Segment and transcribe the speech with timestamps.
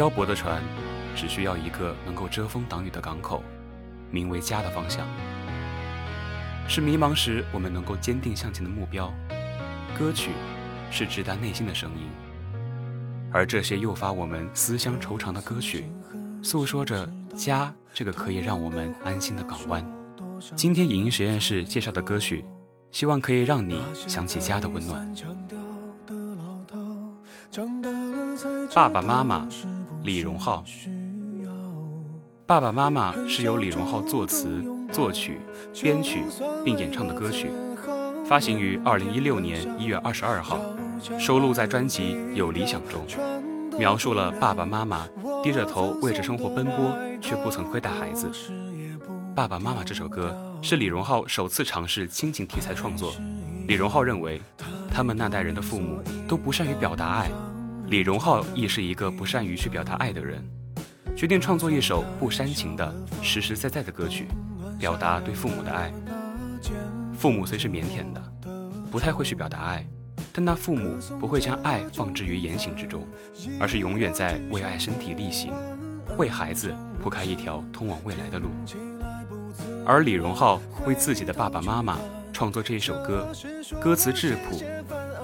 [0.00, 0.62] 漂泊的船，
[1.14, 3.42] 只需要一个能够遮风挡雨的港口，
[4.10, 5.06] 名为家的方向。
[6.66, 9.12] 是迷茫时我们能够坚定向前的目标。
[9.98, 10.30] 歌曲
[10.90, 12.08] 是直达内心的声音，
[13.30, 15.84] 而这些诱发我们思乡愁怅的歌曲，
[16.42, 19.86] 诉说着家这个可以让我们安心的港湾。
[20.56, 22.42] 今天影音实验室介绍的歌曲，
[22.90, 25.14] 希望可以让你想起家的温暖。
[28.72, 29.48] 爸爸妈妈，
[30.02, 30.64] 李荣浩。
[32.46, 35.38] 爸爸妈妈是由李荣浩作词、作曲、
[35.80, 36.24] 编曲
[36.64, 37.50] 并演唱的歌曲，
[38.24, 40.58] 发行于二零一六年一月二十二号，
[41.18, 43.04] 收录在专辑《有理想》中，
[43.78, 45.06] 描述了爸爸妈妈
[45.42, 48.30] 低着头为着生活奔波，却不曾亏待孩子。
[49.34, 53.12] 爸爸妈妈这首歌是李荣浩首次尝试亲情题材创作。
[53.68, 54.40] 李荣浩认为，
[54.90, 57.30] 他们那代人的父母都不善于表达爱。
[57.90, 60.40] 李荣浩亦是一个不善于去表达爱的人，
[61.16, 64.28] 决定创作一首不煽情的、实实在在的歌曲，
[64.78, 65.92] 表达对父母的爱。
[67.18, 68.22] 父母虽是腼腆的，
[68.92, 69.84] 不太会去表达爱，
[70.32, 73.04] 但那父母不会将爱放置于言行之中，
[73.58, 75.52] 而是永远在为爱身体力行，
[76.16, 76.72] 为孩子
[77.02, 78.50] 铺开一条通往未来的路。
[79.84, 81.98] 而李荣浩为自己的爸爸妈妈
[82.32, 83.26] 创作这一首歌，
[83.80, 84.62] 歌词质朴，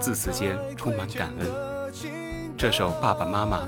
[0.00, 1.75] 字词间充满感恩。
[2.58, 3.58] 这首《爸爸妈妈》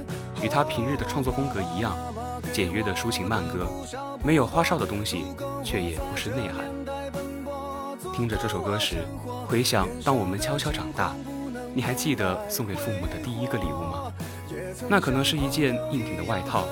[0.42, 1.94] 与他平日的创作风格一样，
[2.54, 3.66] 简约的抒情慢歌，
[4.24, 5.26] 没有花哨的东西，
[5.62, 6.64] 却也不失内涵。
[8.14, 9.04] 听着这首歌时，
[9.46, 11.14] 回想当我们悄悄长大，
[11.74, 14.10] 你还记得送给父母的第一个礼物吗？
[14.88, 16.64] 那可能是一件硬挺的外套，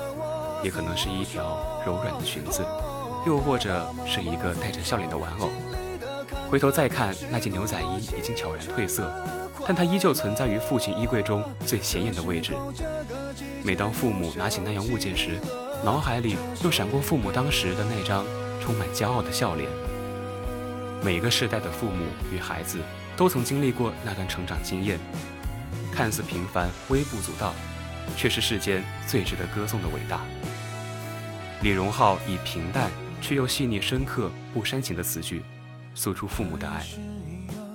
[0.63, 2.65] 也可能是一条柔软的裙子，
[3.27, 5.49] 又或者是一个带着笑脸的玩偶。
[6.49, 9.11] 回头再看那件牛仔衣，已经悄然褪色。
[9.67, 12.53] 但它依旧存在于父亲衣柜中最显眼的位置。
[13.63, 15.37] 每当父母拿起那样物件时，
[15.83, 18.25] 脑海里又闪过父母当时的那张
[18.61, 19.69] 充满骄傲的笑脸。
[21.03, 22.79] 每个世代的父母与孩子
[23.17, 24.97] 都曾经历过那段成长经验，
[25.91, 27.53] 看似平凡、微不足道，
[28.15, 30.21] 却是世间最值得歌颂的伟大。
[31.61, 32.89] 李荣浩以平淡
[33.21, 35.43] 却又细腻深刻、不煽情的词句，
[35.97, 36.85] 诉出父母的爱。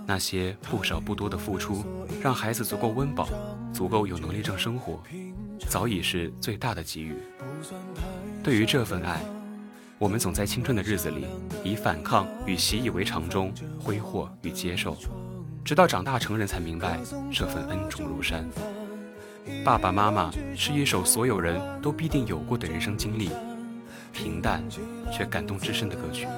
[0.07, 1.85] 那些不少不多的付出，
[2.23, 3.29] 让孩子足够温饱，
[3.73, 5.03] 足够有能力挣生活，
[5.69, 7.17] 早已是最大的给予。
[8.43, 9.21] 对于这份爱，
[9.99, 11.27] 我们总在青春的日子里，
[11.65, 14.97] 以反抗与习以为常中挥霍与接受，
[15.65, 16.99] 直到长大成人才明白
[17.33, 18.49] 这份恩重如山。
[19.65, 23.31] 爸爸妈妈是一首所有人都必定有过的人生经历，
[24.13, 24.63] 平淡
[25.13, 26.29] 却感动至深的歌曲。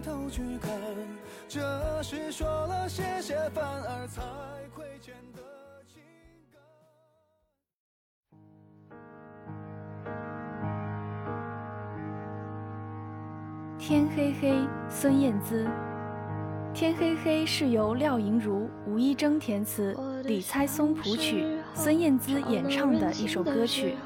[0.00, 0.70] 头去看
[1.48, 4.22] 这是说了谢谢反而才
[4.74, 5.42] 亏欠的
[5.86, 6.02] 情
[6.52, 6.60] 感。
[13.78, 15.66] 天黑黑，孙燕姿。
[16.74, 23.96] 天黑黑是由廖莹如、吴一征填词，李猜松谱曲，孙燕姿演唱的一首歌曲，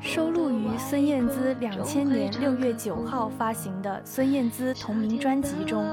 [0.00, 5.84] 收录于孙燕姿两千年六月九号发行的孙燕姿同名专辑中。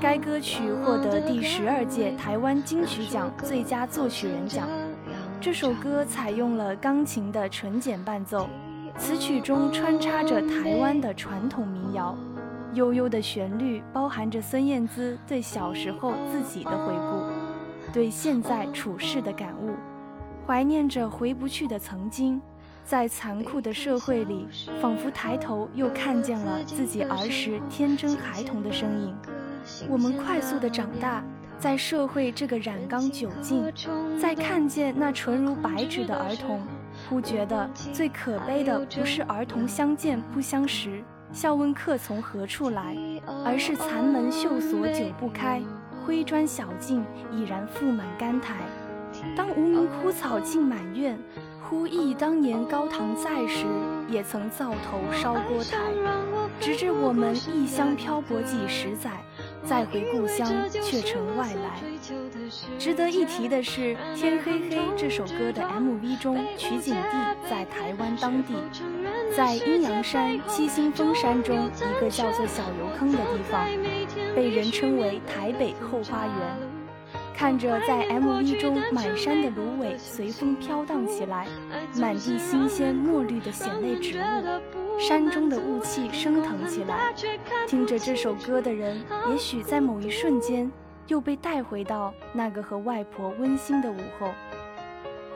[0.00, 4.68] 该歌曲获得第十二届台湾金曲奖最佳作曲人奖。
[5.40, 8.48] 这首歌采用了钢琴的纯简伴奏，
[8.96, 12.16] 词曲中穿插着台湾的传统民谣，
[12.74, 19.74] 悠悠的旋律包含着孙燕姿对小时候自己的回顾，对现在处事的感悟，
[20.46, 22.40] 怀念着回不去的曾经，
[22.84, 24.46] 在残酷的社会里，
[24.80, 29.16] 仿佛抬头又看见了自己儿时天真孩童的身影。
[29.88, 31.22] 我们快速的长大，
[31.58, 33.64] 在社会这个染缸酒尽，
[34.20, 36.60] 在看见那纯如白纸的儿童，
[37.08, 42.96] 忽觉得最可悲的不是儿童相见不相识，笑问客从何处来，
[43.44, 45.62] 而是残门锈锁久不开，
[46.04, 48.56] 灰砖小径已然覆满干苔。
[49.36, 51.18] 当无名枯草尽满院，
[51.72, 53.64] 忽忆当年高堂在时，
[54.06, 55.78] 也曾灶头烧锅台。
[56.60, 59.10] 直至我们异乡漂泊几十载。
[59.64, 61.80] 再回故乡，却成外来。
[62.78, 68.54] 值得一提的是，《天黑黑》这首歌的 MV 中取景地在台湾当地，
[69.34, 73.66] 在阴阳山七星峰山中一个叫做小油坑的地方，
[74.34, 76.71] 被人称为台北后花园。
[77.34, 81.48] 看着在 MV 中满山的芦苇随风飘荡起来，
[81.96, 85.00] 满地新鲜墨绿的藓类植物。
[85.00, 87.12] 山中的雾气升腾起来，
[87.66, 90.70] 听着这首歌的人，也许在某一瞬间
[91.08, 94.28] 又被带回到那个和外婆温馨的午后。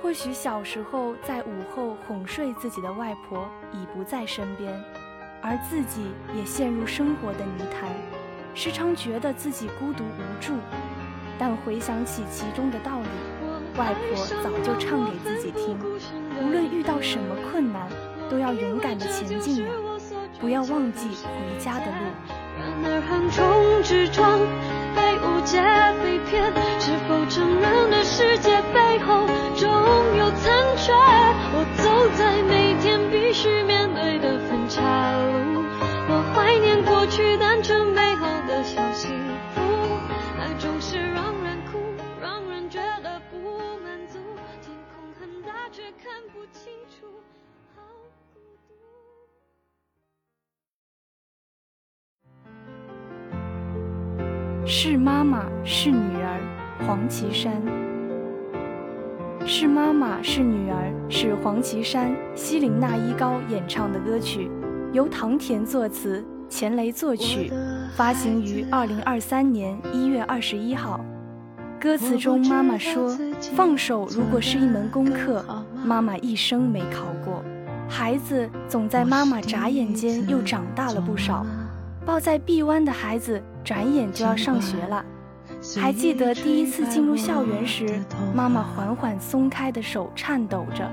[0.03, 4.73] 或许小时候在午后哄睡自己的外婆已不在身边，
[5.41, 6.03] 而自己
[6.37, 7.91] 也陷入生活的泥潭，
[8.55, 10.53] 时常觉得自己孤独无助。
[11.39, 13.07] 但回想起其中的道理，
[13.79, 15.79] 外婆早就唱给自己听：
[16.41, 17.89] 无论遇到什么困难，
[18.31, 19.71] 都要勇敢的前进呀，
[20.41, 21.93] 不要忘记回家的路。
[22.59, 24.41] 然而横冲直撞，
[24.97, 25.61] 被误解
[26.03, 26.43] 被骗，
[26.81, 29.69] 是否成人的世界背后总
[30.17, 30.93] 有残缺？
[31.53, 34.81] 我走在每天必须面对的分岔
[35.13, 35.63] 路，
[36.09, 37.95] 我怀念过去单纯
[54.69, 56.41] 是妈妈是女儿，
[56.85, 57.63] 黄绮珊。
[59.47, 64.51] 是妈妈是女儿，是黄绮珊、西林娜依高演唱的歌曲，
[64.93, 67.53] 由唐田作词，钱雷作曲，
[67.95, 70.99] 发行于二零二三年一月二十一号。
[71.81, 73.17] 歌词中，妈妈说
[73.55, 75.45] ：“放手如果是一门功课，
[75.85, 77.41] 妈妈一生没考过。
[77.89, 81.47] 孩子总在妈妈眨眼间又长大了不少。
[82.05, 85.05] 抱在臂弯的孩子。”转眼就要上学了，
[85.77, 88.01] 还记得第一次进入校园时，
[88.33, 90.89] 妈妈缓缓松开的手颤抖着。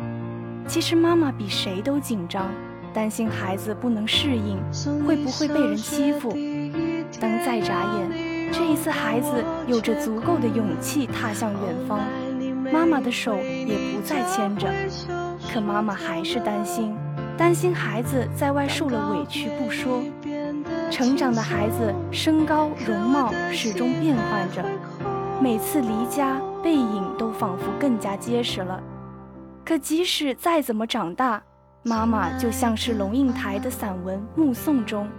[0.68, 2.50] 其实妈妈比谁都紧张，
[2.92, 4.58] 担心孩子不能适应，
[5.06, 6.36] 会不会被人欺负。
[7.22, 12.00] 当再眨眼，这一次孩子有着足够的勇气踏向远方，
[12.74, 14.68] 妈妈的手也不再牵着。
[15.54, 16.96] 可妈妈还是担心，
[17.38, 20.02] 担心孩子在外受了委屈不说。
[20.94, 24.64] 成长的孩子，身高容貌始终变换着，
[25.42, 28.80] 每次离家，背影都仿佛更加结实了。
[29.66, 31.42] 可即使再怎么长大，
[31.82, 35.10] 妈妈就像是龙应台的散文《目送》中，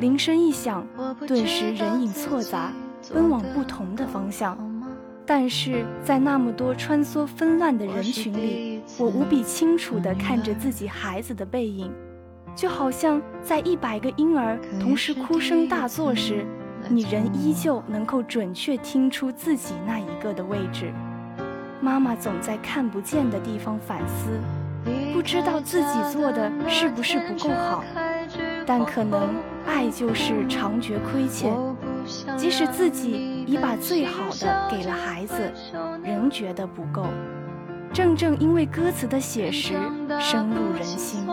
[0.00, 0.84] 铃声一响，
[1.28, 2.72] 顿时人影错杂，
[3.12, 4.58] 奔往不同的方向。
[5.24, 11.92] 但是在那么多穿梭纷乱的人群里，我无比清楚地看着自己孩子的背影。
[12.54, 16.46] 就好像在一百个婴儿同时哭声大作时，
[16.88, 20.92] 你仍依旧能够准确听出自己那一个的位置。
[21.80, 24.40] 妈妈总在看不见的地方反思，
[25.12, 27.84] 不知道自己做的是不是不够好。
[28.66, 29.34] 但可能
[29.66, 31.52] 爱就是常觉亏欠，
[32.36, 35.52] 即使自己已把最好的给了孩子，
[36.02, 37.04] 仍觉得不够。
[37.92, 39.74] 正正因为歌词的写实，
[40.18, 41.26] 深入人心。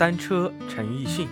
[0.00, 1.28] 单车陈奕迅，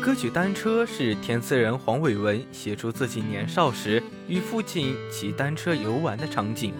[0.00, 6.72] 歌曲《单车》是填词人黄伟文写出自己年少时与父亲骑单车游玩的场景。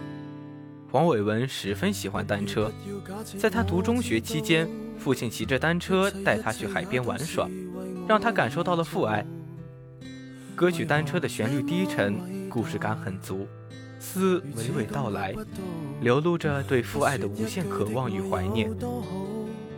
[0.91, 2.73] 黄伟文十分喜欢单车，
[3.37, 4.67] 在他读中学期间，
[4.99, 7.47] 父亲骑着单车带他去海边玩耍，
[8.09, 9.23] 让他感受到了父爱。
[10.57, 13.47] 歌曲《单车》的旋律低沉，故事感很足，
[13.99, 15.35] 似娓娓道来，
[16.01, 18.71] 流露着对父爱的无限渴望与怀念。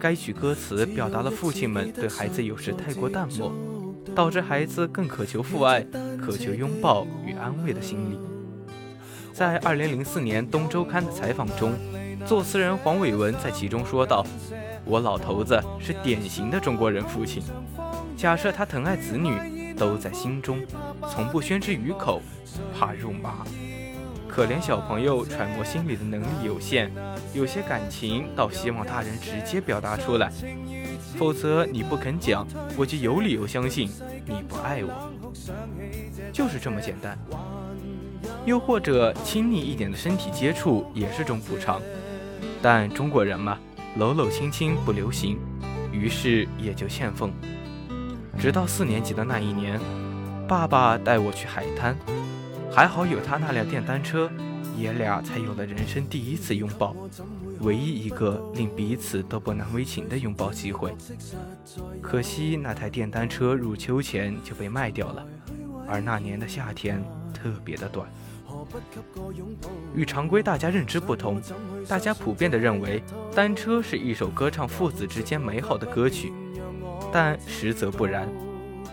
[0.03, 3.53] 该曲歌词表达了父亲们对孩子有时太过淡漠，
[4.17, 5.81] 导致孩子更渴求父爱、
[6.21, 8.19] 渴求拥抱与安慰的心理。
[9.33, 11.73] 在二零零四年《东周刊》的采访中，
[12.27, 14.27] 作词人黄伟文在其中说道
[14.85, 17.41] ：“我老头子是典型的中国人父亲，
[18.17, 20.59] 假设他疼爱子女，都在心中，
[21.09, 22.21] 从不宣之于口，
[22.77, 23.47] 怕肉麻。”
[24.35, 26.89] 可怜小朋友揣摩心里的能力有限，
[27.35, 30.33] 有些感情倒希望大人直接表达出来，
[31.19, 33.91] 否则你不肯讲，我就有理由相信
[34.25, 35.13] 你不爱我，
[36.33, 37.19] 就是这么简单。
[38.47, 41.79] 又或者亲密一点的身体接触也是种补偿，
[42.63, 43.59] 但中国人嘛，
[43.99, 45.39] 搂搂亲亲不流行，
[45.93, 47.31] 于是也就欠奉。
[48.39, 49.79] 直到四年级的那一年，
[50.49, 51.95] 爸爸带我去海滩。
[52.75, 54.31] 还好有他那辆电单车，
[54.77, 56.97] 爷俩才有了人生第一次拥抱，
[57.61, 60.95] 唯一一个令彼此都不难为情的拥抱机会。
[62.01, 65.27] 可惜那台电单车入秋前就被卖掉了，
[65.87, 67.03] 而那年的夏天
[67.35, 68.09] 特别的短。
[69.95, 71.41] 与常规大家认知不同，
[71.87, 73.03] 大家普遍的认为
[73.35, 76.33] 单车是一首歌唱父子之间美好的歌曲，
[77.13, 78.27] 但实则不然。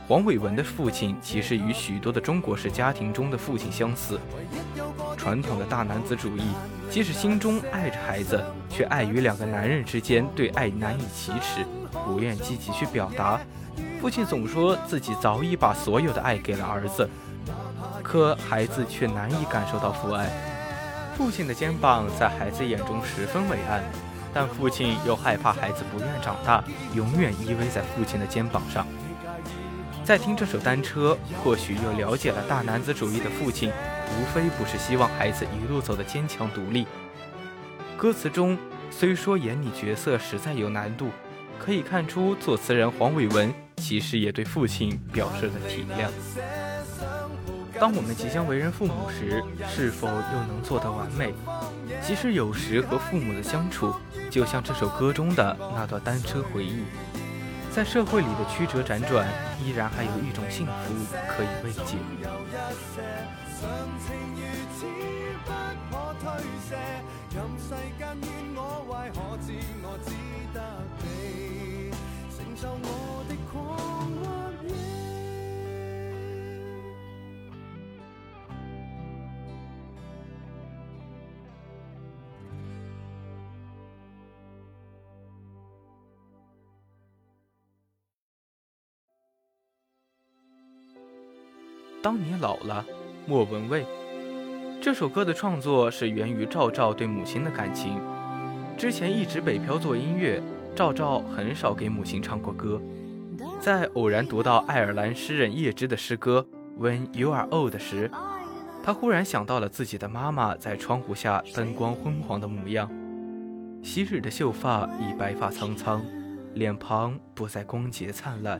[0.09, 4.19] 黄伟文的父亲其实与许多的中国式家庭中的父亲相似，
[5.15, 6.41] 传统的大男子主义，
[6.89, 11.63] 即使心中爱着孩子，却碍于两个男人之间对爱难以启齿，
[12.07, 13.39] 不愿积极去表达。
[14.01, 17.07] 父亲总说自己早已把所有的爱给了儿子，
[18.01, 20.27] 可孩子却难以感受到父爱。
[21.15, 23.83] 父亲的肩膀在孩子眼中十分伟岸，
[24.33, 26.63] 但父亲又害怕孩子不愿长大，
[26.95, 28.87] 永远依偎在父亲的肩膀上。
[30.09, 36.87] 在听这首《单车》，或许又了解了大男子主义的父亲，无非不是希望孩子一路走得坚强独立。
[37.95, 38.57] 歌词中
[38.89, 41.11] 虽说演你角色实在有难度，
[41.59, 46.09] 可以看出作词人黄伟文其实也对父亲表示了体谅。
[47.79, 51.31] 当我们即将为人父母时，是否又能做得完美？
[52.01, 53.93] 其实有时和父母的相处，
[54.31, 56.81] 就像这首歌中的那段单车回忆。
[57.71, 59.27] 在社会里的曲折辗转，
[59.63, 60.93] 依然还有一种幸福
[61.27, 61.95] 可以慰藉。
[92.01, 92.85] 当你老了，
[93.25, 93.85] 莫文蔚。
[94.81, 97.99] 这首歌的创作是源于赵照对母亲的感情。
[98.77, 100.41] 之前一直北漂做音乐，
[100.73, 102.81] 赵照很少给母亲唱过歌。
[103.59, 106.45] 在偶然读到爱尔兰诗人叶芝的诗歌
[106.81, 108.09] 《When You Are Old》时，
[108.81, 112.89] 他忽然想到了自己的妈妈在窗户下灯光昏黄的模样。
[113.83, 116.01] 昔日的秀发已白发苍苍，
[116.53, 118.57] 脸庞不再光洁灿烂，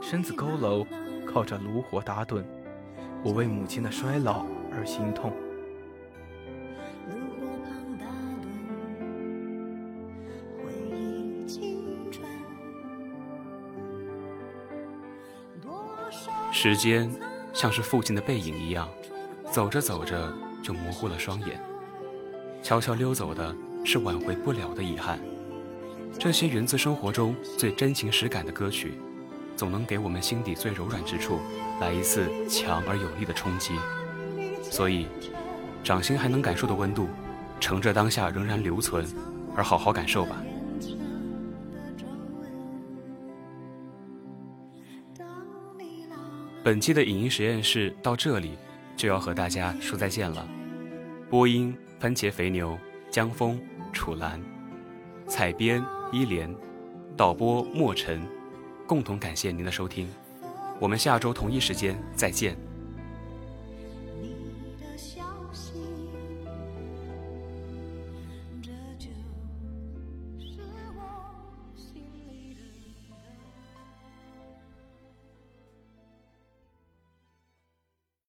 [0.00, 0.86] 身子佝偻，
[1.26, 2.42] 靠着炉火打盹。
[3.22, 5.32] 我为母亲的衰老而心痛。
[16.50, 17.08] 时间
[17.52, 18.88] 像是父亲的背影一样，
[19.52, 20.32] 走着走着
[20.62, 21.60] 就模糊了双眼。
[22.62, 25.20] 悄悄溜走的是挽回不了的遗憾。
[26.18, 28.94] 这些源自生活中最真情实感的歌曲。
[29.58, 31.40] 总能给我们心底最柔软之处
[31.80, 33.74] 来一次强而有力的冲击，
[34.62, 35.08] 所以，
[35.82, 37.08] 掌心还能感受的温度，
[37.58, 39.04] 乘着当下仍然留存，
[39.56, 40.36] 而好好感受吧。
[46.62, 48.56] 本期的影音实验室到这里
[48.96, 50.46] 就要和大家说再见了。
[51.28, 52.78] 播音：番茄肥牛、
[53.10, 53.60] 江峰、
[53.92, 54.40] 楚岚，
[55.26, 56.54] 采编：依莲，
[57.16, 58.24] 导播：莫尘。
[58.88, 60.08] 共同感谢您的收听，
[60.80, 62.67] 我们下周同一时间再见。